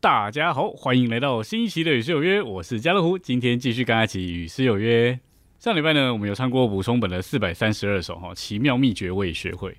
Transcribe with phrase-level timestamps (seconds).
[0.00, 5.18] 大家好，欢迎来到新一期的《与诗有约》，我是家乐福，今天继续跟阿奇与诗有约。
[5.60, 9.76] 上礼拜呢，我们有唱过补充本的四百三十二首哈，奇妙秘诀我也学会。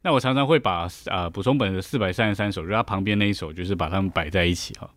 [0.00, 4.88] 那我常常会把啊补充本的四百三十三首，就它旁边那一首，就是把它们摆在一起哈，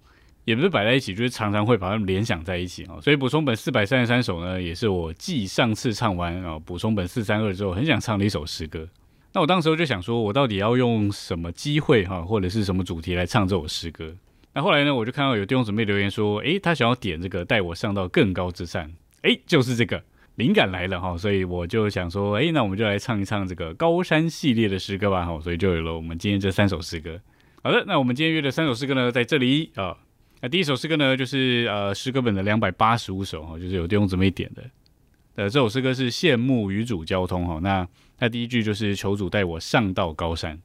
[0.50, 2.99] 也不是摆在一起，就是常常会把它们联想在一起哈。
[3.02, 8.88] 所以补充本四百三十三首呢，也是我继上次唱完啊补充本四三二之后，很想唱的一首诗歌。
[9.31, 14.12] 那我当时候就想说，我到底要用什么机会哈，或者是什么主题来唱这首诗歌？
[14.55, 20.02] 那后来呢，我就看到有弟兄姊妹留言说，诶，他想要点这个带我上到更高之上，诶，就是这个。
[20.35, 27.20] 灵感来了哈，所以我就想说，哎，那我们就来唱一唱这个高山系列的诗歌吧哈，所以就有了我们今天这三首诗歌。
[27.62, 29.98] 好的，那我们今天约的三首诗歌呢，在这里啊。
[30.41, 34.63] 那第一首诗歌呢，就是呃诗歌本的两百八十五首哈，就是有弟兄姊妹点的。
[35.35, 37.59] 呃，这首诗歌是羡慕与主交通哈。
[37.62, 37.88] 那
[38.20, 40.57] 那第一句就是求主带我上到高山。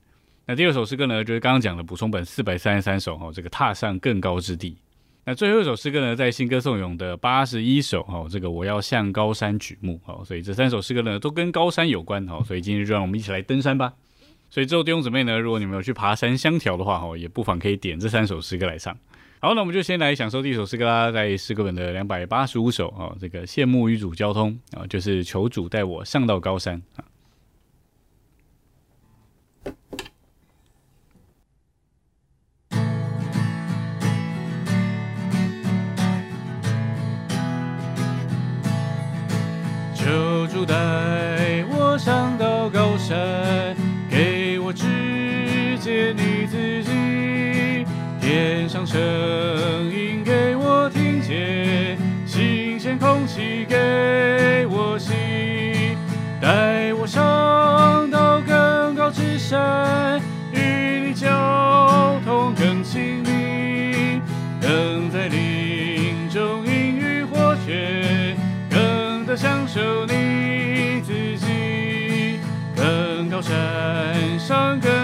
[0.47, 4.77] 那第二首诗歌呢，就是刚刚讲的补充本四百三十三首哈，这个踏上更高之地。
[5.25, 13.95] 那最后一首诗歌呢，在新歌颂咏的八十一首哦，这个我要向高山举目哦，所以这三首诗歌呢都跟高山有关哦，所以今天就让我们一起来登山吧。
[14.51, 18.97] 所以之后弟兄姊妹呢，如果你们有去爬山相调的话哦，也不妨可以点这三首诗歌来唱。
[19.45, 27.05] 好，那我们就先来享受第一首诗歌啦，在诗歌本的两百八十五首哦，这个羡慕与主交通啊，就是求主带我上到高山啊。
[48.95, 55.97] 声音给我听见，新鲜空气给我吸。
[56.41, 60.23] 带我上到更高之山，
[60.53, 64.21] 与你交通更亲密，
[64.63, 68.37] 更在林中阴雨或雪，
[68.71, 71.03] 更在享受你。
[71.03, 72.39] 自己
[72.77, 75.04] 更高山上更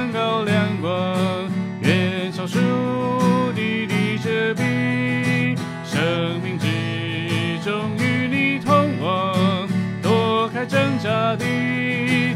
[11.37, 11.45] 的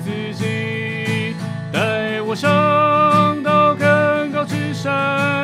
[0.04, 1.34] 自己，
[1.72, 5.43] 带我上到更高之山，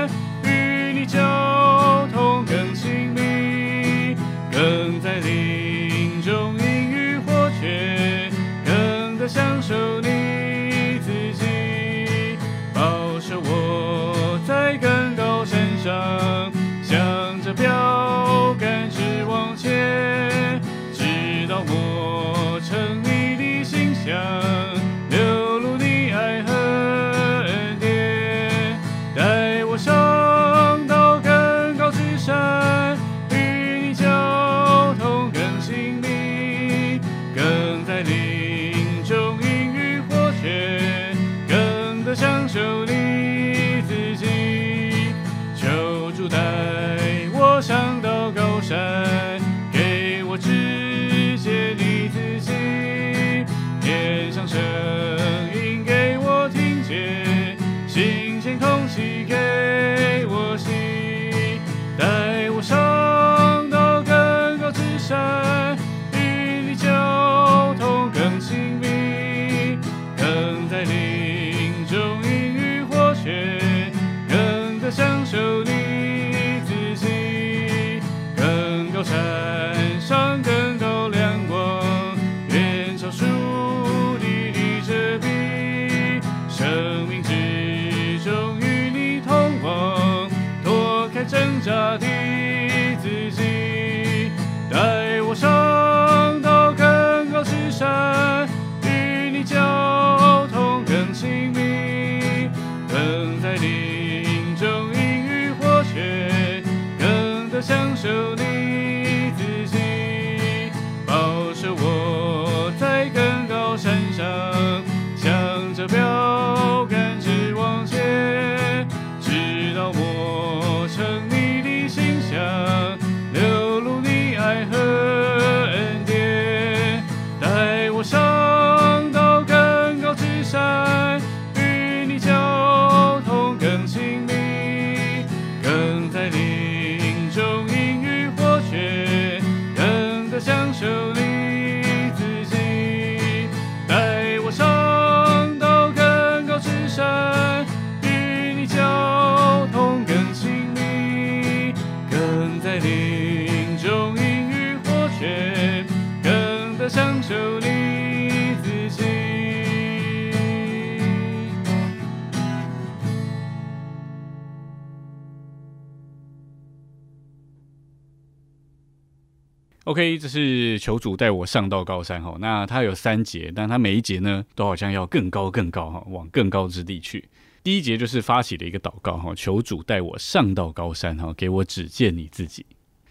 [170.21, 172.37] 这是求主带我上到高山哈。
[172.39, 177.28] 那它有三节，但它每一节呢，都好像要更高更高哈，往更高之地去。
[177.63, 182.65] 第一节就是发起的一个祷告哈，求主带我上到高山哈，给我指见你自己。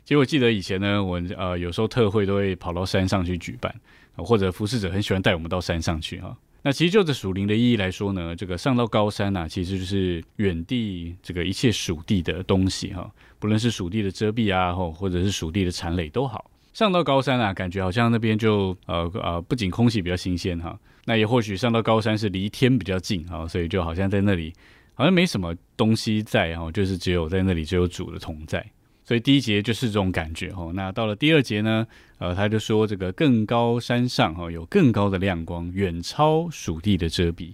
[0.05, 3.73] 其实我记得以前呢，我呃有时候特会都会跑到山上去举办，
[4.15, 6.35] 或者服侍者很喜欢带我们到山上去哈。
[6.61, 16.49] 那其实就着属灵的意义来说呢，这个上到高山呐，其实就是远地这个一切属地的东西哈，不论是属地的遮蔽啊，或或者是属地的残累都好。
[16.79, 24.53] 上到高山啊，感觉好像那边就呃呃，不仅空气比较新鲜哈，那也或许上到高山是离天比较近哈，所以就好像在那里
[24.93, 28.65] 好像没什么东西在哈，就是只有在那里只有主的同在。
[29.03, 30.71] 所以第一节就是这种感觉哈。
[30.73, 31.85] 那到了第二节呢，
[32.17, 37.51] 呃，他就说这个更高山上哈有更高的亮光，远超属地的遮蔽，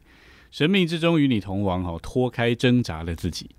[0.52, 3.50] 生命之中与你同往哈，脱开挣扎的自己。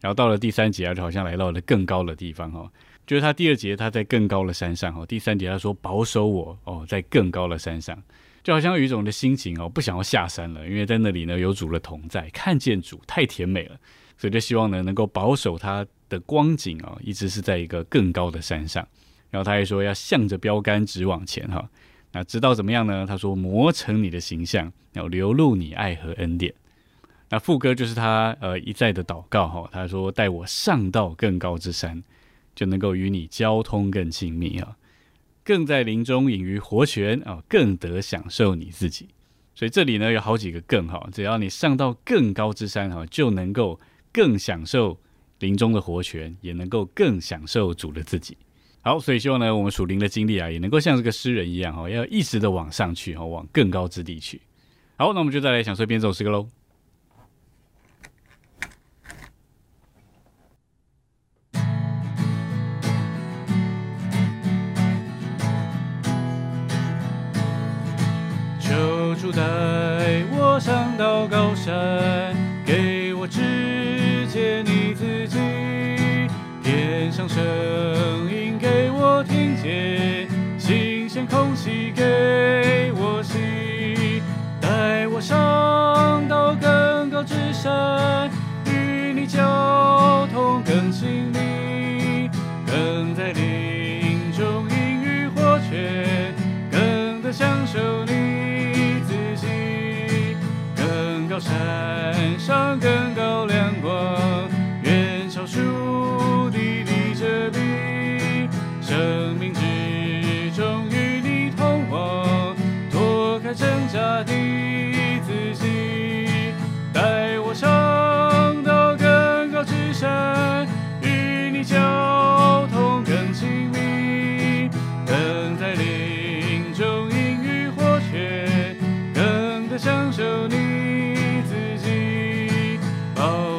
[0.00, 2.70] 然后到了第三节啊，就好像来到了更高的地方哈。
[3.06, 7.96] 就是他第二节他在更高的山上哈，第三节他说保守我哦，在更高的山上，
[8.42, 13.76] 就好像有一种的心情哦，不想要下山了，因为在那里呢有主的同在，看见主太甜美了，
[14.18, 18.86] 所以就希望呢能够保守他的光景哦，一直是在一个更高的山上。
[19.30, 21.68] 然后他还说要向着标杆直往前哈，
[22.12, 23.04] 那直到怎么样呢？
[23.06, 26.52] 他说磨成你的形象，要流露你爱和恩典。
[27.28, 32.02] 那副歌就是他呃一再的祷告哈，他说带我上到更高之山。
[32.56, 34.76] 就能够与你交通更亲密啊，
[35.44, 39.10] 更在林中隐于活泉啊，更得享受你自己。
[39.54, 43.78] 所以这里呢有好几个更哈，只要你上到更高之山哈，就能够
[44.12, 44.98] 更享受
[45.38, 48.36] 林中的活泉，也能够更享受主的自己。
[48.80, 54.40] 好，所以希望呢我们属灵的经历啊，也能够像这个诗人一样哈，要一直的往上去哈，往更高之地去。
[54.96, 56.48] 好，那我们就再来享受边奏诗歌喽。
[69.26, 69.42] 主带
[70.30, 72.32] 我上到高山，
[72.64, 75.36] 给我指间你自己。
[76.62, 77.42] 天上神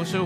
[0.07, 0.25] 向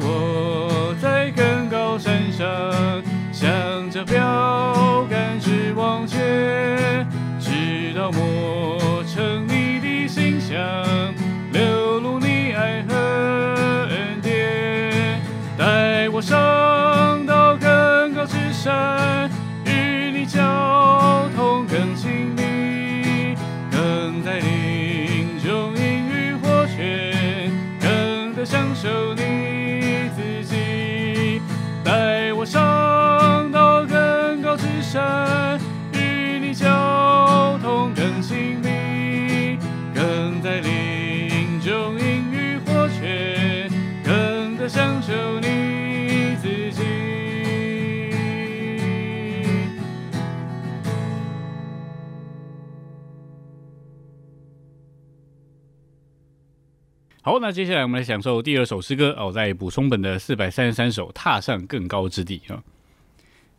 [57.24, 62.64] 好，那接下来我们来享受第二首诗歌哦，在补充本的四百三十三首，踏上更高之地啊。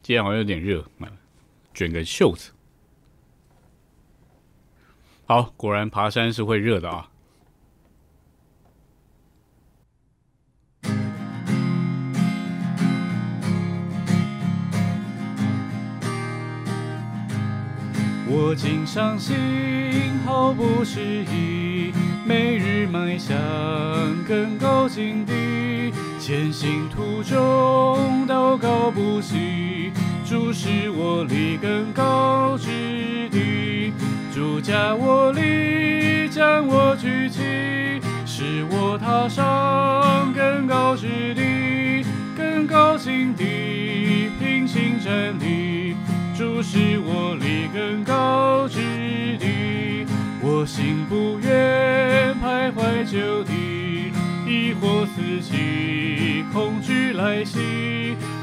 [0.02, 1.06] 今天好像有点热啊。
[1.72, 2.50] 卷个袖子，
[5.24, 7.08] 好，果然爬山是会热的啊！
[18.28, 19.34] 我竟伤心，
[20.26, 21.92] 毫不迟疑，
[22.24, 23.36] 每日迈向
[24.26, 29.92] 更高境地，前行途中祷告不息。
[30.24, 33.92] 主使我立更高之地，
[34.32, 37.40] 主加我力，将我举起，
[38.24, 45.96] 使我踏上更高之地，更高境地，平行站立。
[46.34, 48.78] 主主使我立更高之
[49.38, 50.04] 地。
[50.42, 51.71] 我心不愿
[52.62, 54.12] 徘徊就地，
[54.46, 57.58] 疑惑四起，恐惧来袭，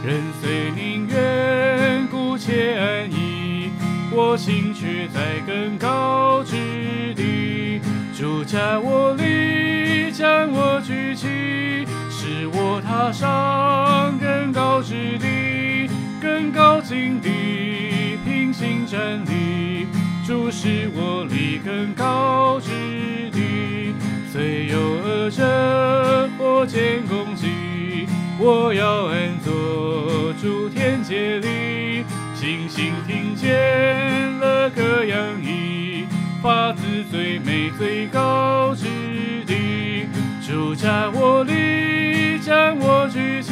[0.05, 3.69] 人虽宁愿姑且安逸，
[4.11, 7.79] 我心却在更高之地。
[8.13, 15.89] 主加我力，将我举起，使我踏上更高之地，
[16.21, 19.87] 更高境地，平行站立。
[20.27, 23.28] 主使我立更高之地，
[24.31, 28.07] 虽有恶者火箭攻击，
[28.37, 32.05] 我要安坐诸天界里，
[32.35, 33.51] 星星听见
[34.39, 36.05] 了歌扬溢。
[36.41, 38.85] 发自最美最高之
[39.45, 40.07] 地，
[40.47, 43.51] 主加我力，将我举起，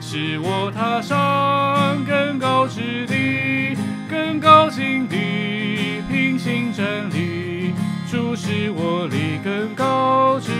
[0.00, 3.76] 使我踏上更高之地，
[4.10, 4.91] 更高境
[8.12, 10.50] 主使我立更高之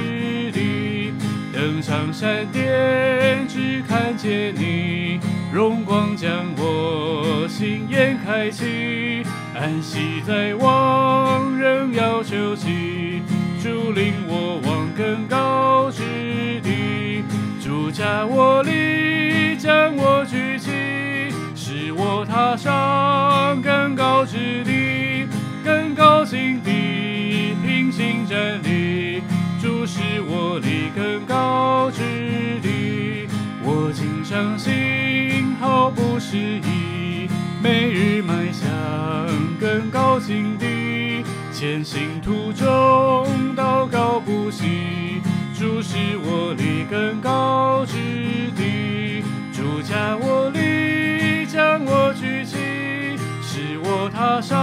[0.52, 1.12] 地，
[1.52, 5.20] 登上闪电，只看见你。
[5.52, 9.22] 荣光将我心眼开启，
[9.54, 13.20] 安息在望，仍要求起，
[13.62, 16.02] 主领我往更高之
[16.62, 17.22] 地，
[17.62, 20.70] 主加我力，将我举起，
[21.54, 25.26] 使我踏上更高之地，
[25.62, 26.61] 更高境，
[28.32, 29.22] 平行站立，
[29.60, 32.00] 主使我立更高之
[32.62, 33.28] 地，
[33.62, 37.28] 我经常心毫不迟疑，
[37.62, 38.66] 每日迈向
[39.60, 41.22] 更高境地，
[41.52, 42.66] 前行途中
[43.54, 45.20] 祷告不息，
[45.54, 47.92] 主使我立更高之
[48.56, 49.22] 地，
[49.52, 52.56] 主加我力，将我举起，
[53.42, 54.58] 使我踏上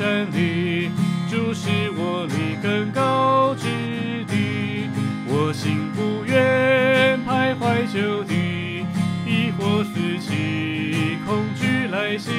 [0.00, 0.90] 平行站立，
[1.28, 3.66] 主使我立更高之
[4.26, 4.88] 地，
[5.26, 8.86] 我心不愿徘徊旧地，
[9.26, 12.30] 疑惑四起，恐惧来袭，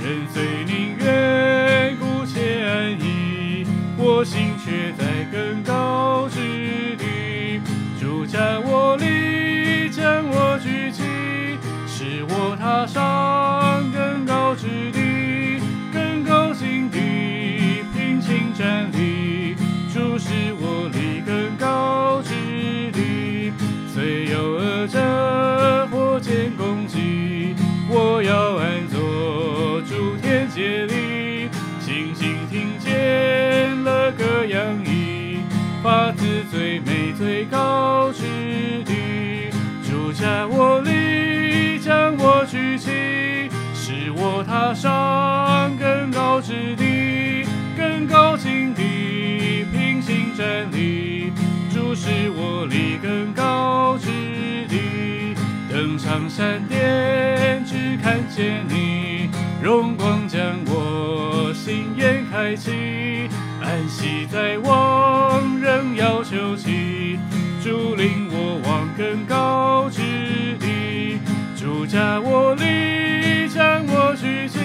[0.00, 3.66] 人虽宁愿姑且安逸，
[3.96, 6.38] 我心却在更高之
[6.96, 7.60] 地，
[8.00, 11.02] 主加我力，将我举起，
[11.88, 13.82] 使我踏上
[36.50, 38.22] 最美最高之
[38.84, 39.50] 地，
[39.86, 47.44] 主加我力，将我举起，使我踏上更高之地，
[47.76, 51.32] 更高境地，平行站立，
[51.70, 54.08] 主使我立更高之
[54.68, 55.34] 地，
[55.70, 59.28] 登上山巅，只看见你，
[59.62, 63.28] 荣光将我心眼开启，
[63.60, 65.17] 安息在我，
[65.98, 67.18] 要求起，
[67.60, 70.00] 主领我往更高之
[70.60, 71.18] 地，
[71.56, 74.60] 主加我力，将我举起，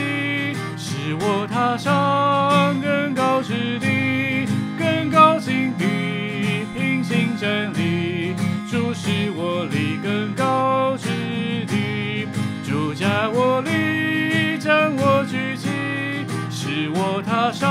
[0.78, 4.46] 使我踏上更高之地，
[4.78, 8.36] 更高境地，平行站立，
[8.70, 11.10] 主使我立更高之
[11.66, 12.28] 地，
[12.64, 15.70] 主加我力，将我举起，
[16.52, 17.70] 使我踏上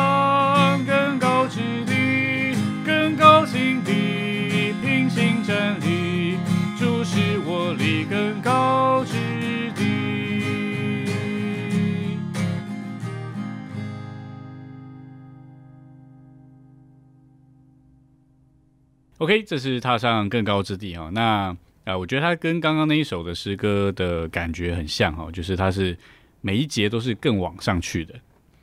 [19.22, 21.08] OK，这是踏上更高之地哈。
[21.12, 25.96] 那啊，我觉得它跟刚刚那一首的诗歌的感觉很像哈，就是它是
[26.40, 28.12] 每一节都是更往上去的。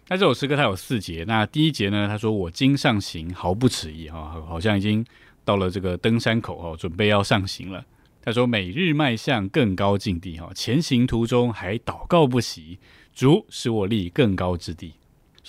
[0.10, 5.06] 那这首诗歌它有四节，那第一节呢，他说我今上行毫不迟疑哈，好像已经
[5.46, 7.86] 到了这个登山口哈，准备要上行了。
[8.22, 12.80] 他说每日迈向更高境地哈，前行途中还祷告不息，
[13.14, 14.92] 主使我立更高之地。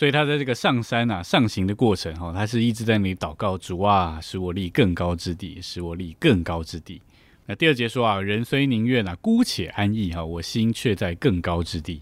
[0.01, 7.03] 所以他在这个上山啊上行的过程哈，他是一直在那里祷告主啊，使我立更高之地，使我立更高之地。
[7.45, 12.01] 那第二节说啊，人虽宁愿啊姑且安逸哈，我心却在更高之地。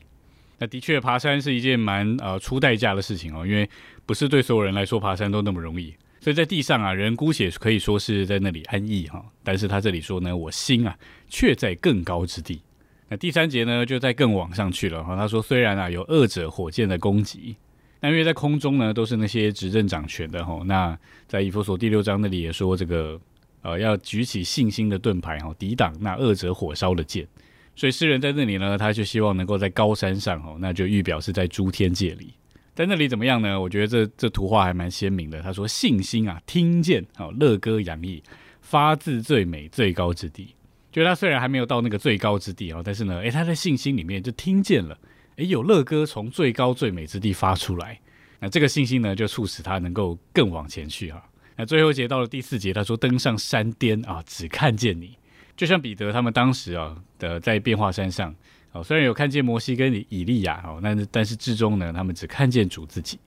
[0.59, 3.69] 那的确，爬山是一件蛮呃出代价的事情哦，因为
[4.07, 5.93] 不是对所有人来说爬山都那么容易。
[6.21, 10.97] 所以在地上啊，人姑且可以说是在那里安逸哈，但是他这里说呢，我心啊
[11.29, 12.63] 却在更高之地。
[13.09, 15.17] 那第三节呢，就在更往上去了哈。
[15.17, 17.57] 他说，虽然啊有恶者火箭的攻击，
[18.01, 20.63] 那因为在空中呢都是那些执政掌权的吼。
[20.65, 23.21] 那在以弗所第六章那里也说，这个
[23.63, 27.27] 呃要举起信心的盾牌哈，抵挡那恶者火烧的剑。
[27.75, 32.33] 所以诗人在那里呢，他就希望能够在高山上哈，那就预表是在诸天界里。
[32.75, 33.61] 在那里怎么样呢？
[33.61, 35.43] 我觉得这这图画还蛮鲜明的。
[35.43, 38.23] 他说：“信心啊，听见哦，乐歌洋溢，
[38.61, 40.55] 发自最美最高之地。”
[40.93, 44.97] 就他虽然还没有到那个最高之地啊，但是呢，诶，他在信心里面就听见了，
[45.39, 47.99] 诶，有乐歌从最高最美之地发出来。
[48.41, 51.25] 那这个信心呢，就促使他能够更往前去哈。
[51.57, 55.17] 那最后一节到了第四节，他说：“登上山巅啊，只看见你。”
[55.57, 58.35] 就像彼得他们当时啊的在变化山上。
[58.73, 63.19] 哦，虽然有看见摩西跟以利亚哦，但是但是至终呢，他们只看见主自己。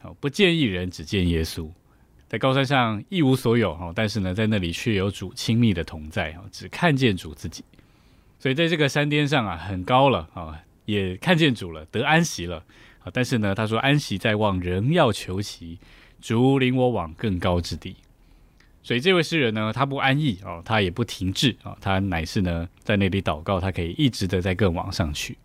[0.00, 1.68] 好，不见一人，只见耶稣，
[2.28, 7.62] 在高山上一无所有哦，但是呢，在那里却有主亲密的同在哦，只看见主自己。
[8.38, 12.64] 所以在这个山巅上啊，很高了啊，也看见主了，得安息了
[13.00, 13.10] 啊。
[13.12, 15.78] 但是呢，他说安息在望，仍要求其
[16.20, 17.96] 主领我往更高之地。
[18.82, 25.38] 所以这位诗人呢，他不安逸哦，他也不停滞啊，他乃是呢在那里祷告，他可以一直的在更往上去。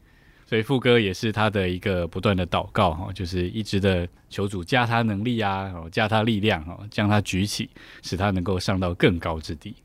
[0.48, 7.70] 所以副歌也是他的一个不断的祷告哈，就是一直的求主加他能力啊，哦加他力量哦，将他举起，
[8.02, 9.76] 使他能够上到更高之地。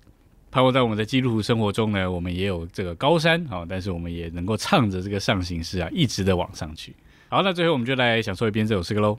[0.54, 6.94] 包括在我们的基督徒生活中呢，我们也有这个高山啊，但是我们也能够唱着这个上行诗啊，一直的往上去。
[7.30, 9.18] 好，那最后我们就来享受一遍这首诗歌喽。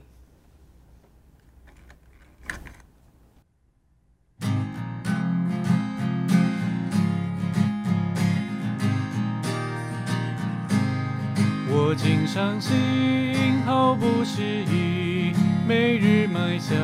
[11.68, 15.32] 我经常心毫不迟疑，
[15.66, 16.76] 每日迈向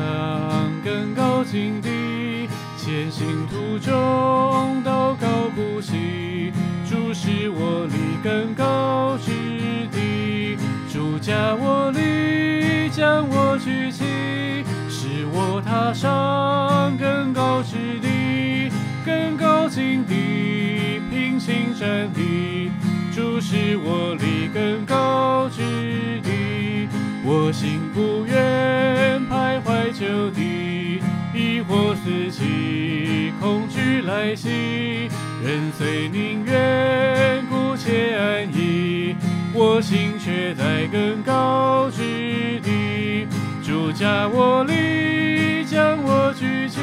[0.83, 1.89] 更高境地，
[2.91, 6.51] 前行途中祷告不息，
[6.85, 9.31] 主使我立更高之
[9.93, 10.57] 地，
[10.91, 14.03] 主加我力，将我举起，
[14.89, 18.69] 使我踏上更高之地，
[19.05, 22.71] 更高境地，平行站立。
[23.15, 25.61] 主使我立更高之
[26.23, 26.89] 地，
[27.23, 30.70] 我心不愿徘徊就地，
[31.71, 34.49] 疑惑四起，恐惧来袭，
[35.41, 39.15] 人虽宁愿姑且安逸，
[39.53, 43.25] 我心却在更高之地。
[43.63, 46.81] 主加我力，将我举起，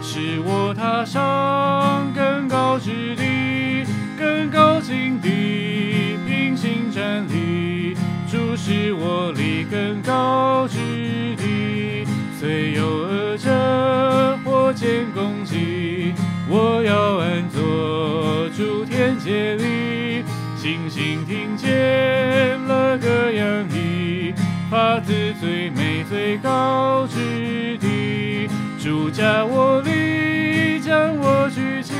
[0.00, 3.84] 使我踏上更高之地。
[4.16, 7.96] 更高境地，平行站立，
[8.30, 10.78] 注视我立更高之
[14.76, 16.12] 者火箭攻击，
[16.48, 20.22] 我要安坐诸天界里，
[20.54, 24.34] 星星听见了歌扬溢，
[24.70, 28.48] 发自最美最高之地。
[28.78, 31.94] 主加我力，将我举起。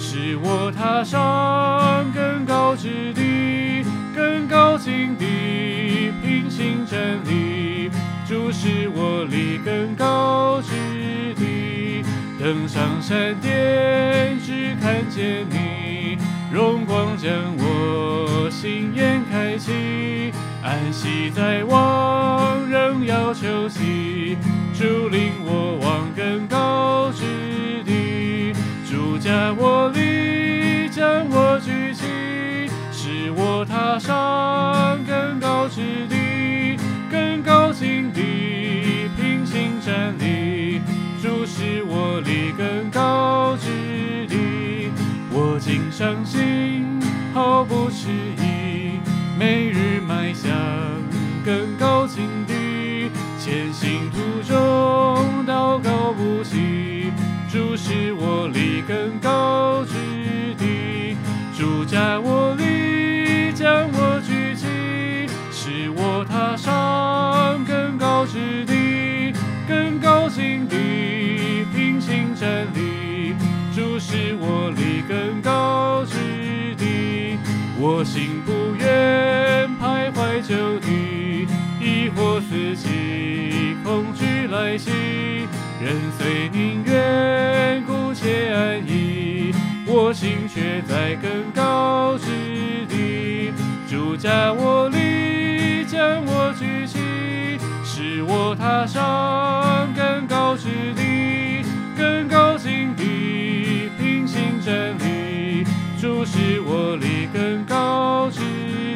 [0.00, 7.88] 使我踏上更高之地，更高境地，平行站立，
[8.26, 10.93] 注视我立更高之地。
[12.44, 16.18] 登上山巅，只看见你，
[16.52, 20.30] 荣光将我心眼开启，
[20.62, 24.36] 安息在望，仍要求息，
[24.74, 27.24] 主领我往更高之
[27.82, 28.52] 地，
[28.86, 30.90] 主加我力。
[30.90, 32.04] 将我举起，
[32.92, 36.76] 使我踏上更高之地，
[37.10, 38.12] 更高境
[42.64, 44.90] 更高之地。
[45.30, 46.98] 我竟相信，
[47.34, 48.98] 毫不迟疑，
[49.38, 50.50] 每日迈向
[51.44, 54.56] 更高境地，前行途中
[55.46, 57.12] 祷告不息，
[57.52, 59.92] 注视我立更高之
[60.56, 61.18] 地。
[61.54, 64.13] 主加我力，将我
[74.46, 77.38] 我立更高之地，
[77.80, 81.48] 我心不愿徘徊旧地，
[81.80, 84.90] 亦或四季，恐惧来袭，
[85.82, 89.54] 人虽宁愿姑且安逸。
[89.86, 92.26] 我心却在更高之
[92.86, 93.52] 地，
[93.88, 96.98] 主加我力，将我举起，
[97.82, 100.04] 使我踏上更。
[100.26, 101.03] 高之地，
[106.04, 108.40] 主使我立更高之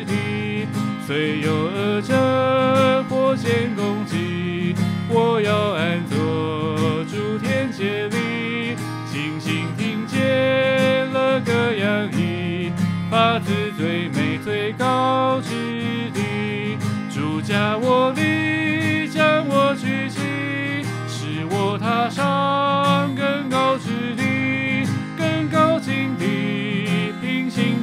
[0.04, 0.68] 地。
[1.06, 4.74] 虽有恶者火箭攻击，
[5.08, 12.70] 我要安坐诸天界里，星星听见了歌扬意，
[13.10, 16.76] 发自最美最高之地，
[17.08, 20.20] 主驾我立，将我举起，
[21.08, 23.67] 使我踏上更高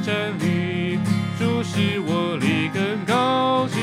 [0.06, 1.00] 山里，
[1.36, 3.76] 就是，我立更高之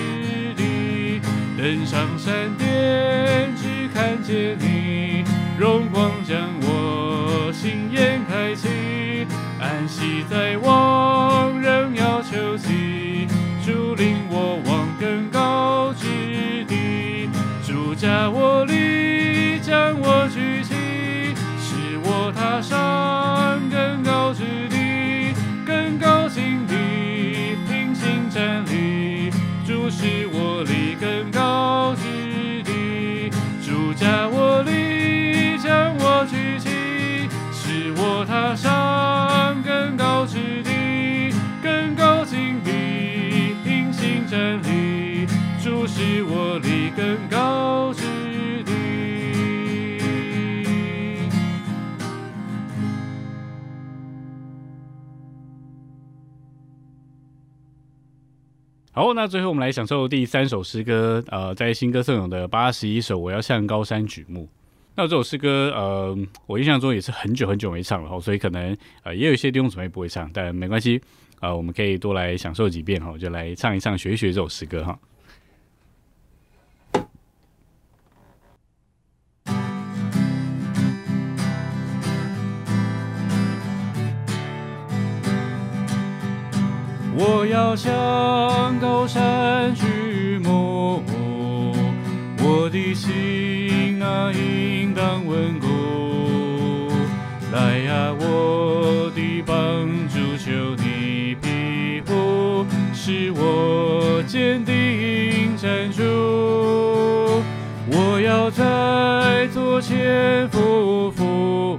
[0.56, 1.20] 地，
[1.58, 5.26] 登上山巅，只看见你，
[5.60, 9.28] 荣光将我心眼开启，
[9.60, 10.83] 安息在望，
[44.34, 45.28] 平行站立，
[45.64, 48.02] 注视我立更高之
[48.64, 48.72] 地。
[58.92, 64.50] 好，那最后我们来享受第三首诗歌，呃，在新歌颂咏的八十一首，我要向高山举目。
[64.96, 66.18] 那这首诗歌，呃，
[66.48, 71.02] 我印象中也是很久很久没唱了，所以可能呃也有一些弟兄姊妹不会唱，但没关系，
[71.44, 74.98] 啊、我们可以多来享受几遍哈，就来唱一唱，学一学这首诗歌哈。
[87.14, 87.92] 我要向
[88.80, 91.04] 高山举目，
[92.40, 95.73] 我的心啊应当稳固。
[103.06, 106.02] 是我坚定站住。
[107.92, 111.78] 我要在左前匍匐，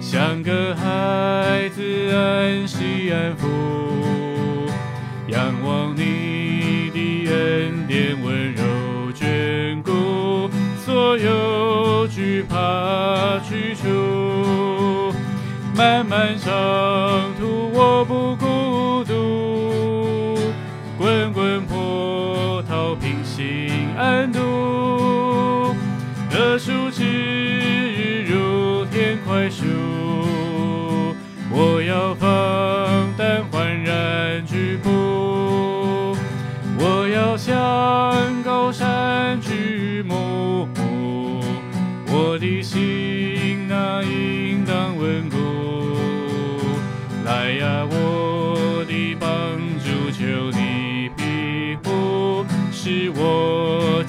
[0.00, 3.46] 像个孩子安息安抚。
[5.28, 8.62] 仰望你的恩典温柔
[9.14, 10.50] 眷顾，
[10.84, 15.14] 所有惧怕驱除。
[15.76, 16.50] 漫漫长
[17.38, 18.14] 途我不
[24.12, 24.41] 行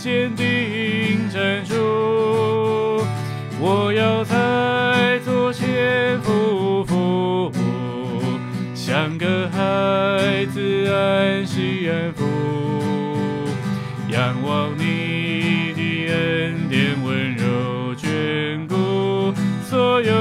[0.03, 1.75] 坚定站住。
[3.57, 7.49] 我要在左前匍匐，
[8.75, 12.19] 像个孩子安心安抚。
[14.09, 20.11] 仰望你的恩典温柔眷顾，所有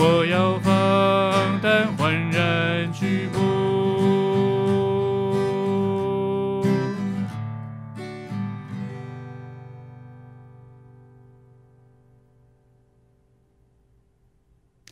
[0.00, 3.38] 我要放胆焕然举步。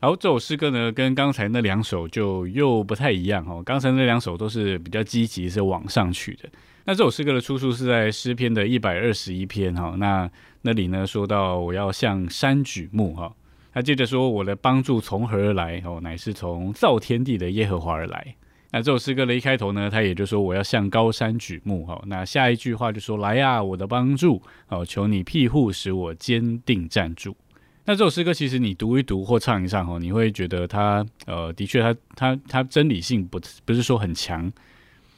[0.01, 3.63] 好，这首诗歌呢，跟刚才那两首就又不太一样哦。
[3.65, 6.49] 刚才那两首都是比较积极，是往上去的。
[6.85, 9.95] 那这首诗歌的出处是在诗篇的一百二十一篇哈。
[9.99, 10.29] 那
[10.63, 13.33] 那里呢说到我要向山举目哈。
[13.77, 15.83] 他接着说：“我的帮助从何而来？
[15.85, 18.35] 哦，乃是从造天地的耶和华而来。”
[18.73, 27.37] 那这首诗歌的一开头呢，他也就说：“我要向高山举目。”哈，那下一句话就说：“来呀，我的帮助，哦，求你庇护，使我坚定站住。”
[27.85, 34.51] 那这首诗歌其实你读一读或唱一唱，哦，你会觉得它，呃，的确，它它它真理性不不是说很强。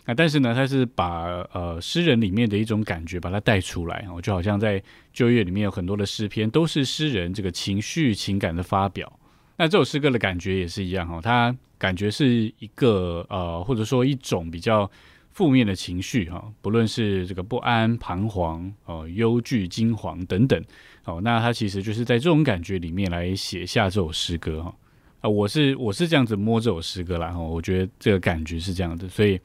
[0.09, 9.21] 那但是呢，他是把呃诗人里面的一种感觉把它带出来哦，就好像在旧约里面有很多的诗篇都是诗人这个情绪情感的发表。
[9.59, 14.91] 那这首诗歌的感觉也是一样哈，它感觉是一个呃或者说一种比较
[15.33, 20.65] 负面的情绪哈，不论是这个不安、彷徨、哦忧惧、惊惶等等
[21.05, 24.75] 哦，那他其实就是在这种感觉里面来写下这首诗歌哈。
[25.21, 29.39] 啊，我是我是这样子摸这首诗歌啦哈，我觉得这个感觉是这样的，所以。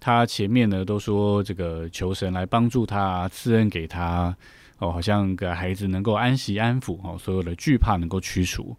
[0.00, 4.34] 他前面呢都说这个求神来帮助他赐恩给他
[4.78, 8.74] 哦，好像个孩子能够安息安抚哦，所有的惧怕能够驱除。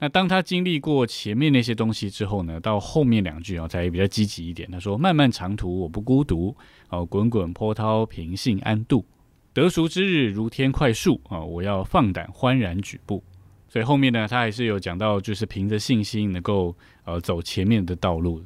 [0.00, 4.68] 那当他经历过前面那些东西之后呢，到后面两句啊才比较积极一点。
[4.70, 6.54] 他说：“漫漫长途我不孤独
[6.90, 9.06] 哦，滚滚波涛平信安度，
[9.54, 13.22] 得赎之日如天快速啊，我要放胆欢然举步。”
[13.70, 18.44] 所以后面呢，他还是有讲到，就是凭着信心能够呃走前面的道路。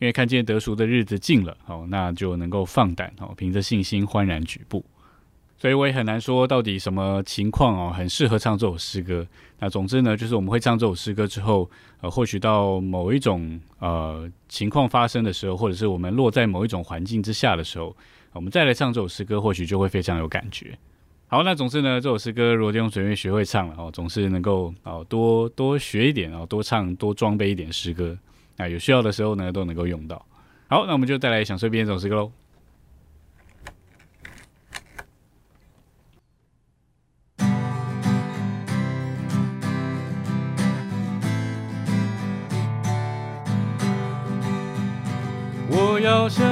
[0.00, 4.84] 因为看见得赎的日子近了，哦，那就能够放胆哦，凭着信心欢然举步。
[5.58, 9.26] 所以我也很难说到底什么情况哦，很适合唱这首诗歌。
[9.58, 17.94] 那总之呢，就是我们会唱这首诗歌之后，呃，或许到某一种呃情况发生的时候，或者是我们落在某一种环境之下的时候，
[18.32, 20.78] 我们再来唱这首诗歌，或许就会非常有感觉。
[21.26, 28.16] 好，那总之呢，这首诗歌如果用随便学会唱了哦，总是能够哦多多学一点哦，多唱多装备一点诗歌。
[28.60, 30.26] 啊，有需要的时候呢，都能够用到。
[30.68, 32.30] 好，那我们就再来享受边走这首诗歌喽。
[45.72, 46.46] 我要想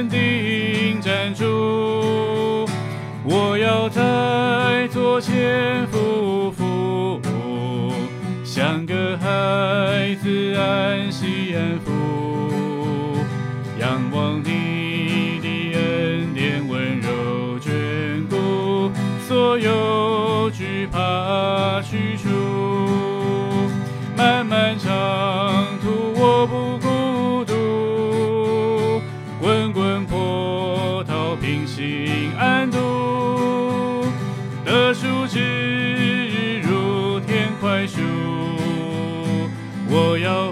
[0.00, 2.66] 坚定站住！
[3.22, 7.20] 我要在左前夫妇，
[8.42, 11.90] 像个孩子安息安抚，
[13.78, 18.90] 仰望你的恩典温柔眷顾，
[19.28, 19.70] 所有
[40.20, 40.49] yo.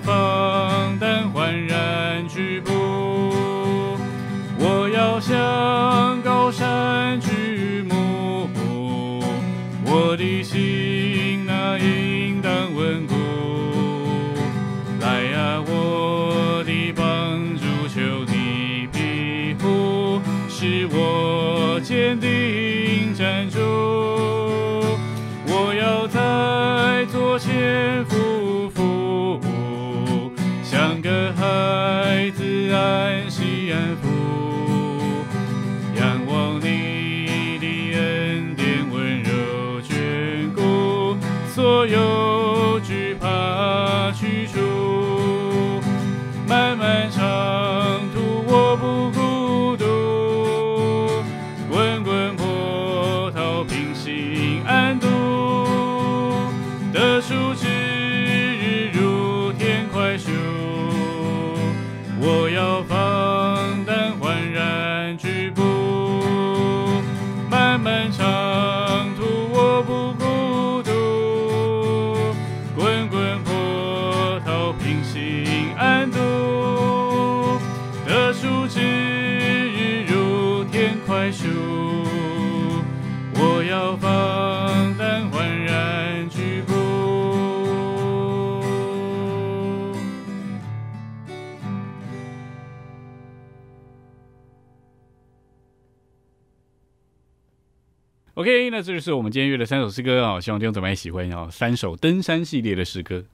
[98.78, 101.48] 那这就是我们今天约的三首诗歌啊，希望听众朋友也喜欢哦。
[101.50, 103.24] 三首登山系列的诗歌，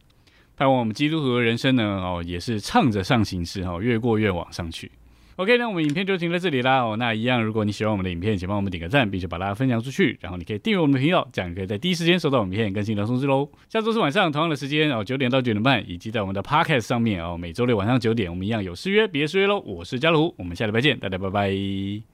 [0.56, 4.90] 盼望我们基督徒的人生呢哦，也是唱着上行诗哈，越过越往上去。
[5.36, 6.82] OK，那我们影片就停在这里啦。
[6.82, 10.16] 哦，那一样，如果你喜欢我们的影片，请帮我们点个赞，并且把它分享出去。
[10.22, 13.46] 然后你可以订阅我们的频道，这样可以在第一时间收到我们影片更新的通知喽。
[13.68, 19.60] 下周四晚上同样的时间哦，九点到九点半，以及在我们的 Podcast 上面哦，每周六晚上九点，我们一样有失约，别失约喽。
[19.60, 22.04] 我是家乐虎，我们下礼拜见，大家拜拜。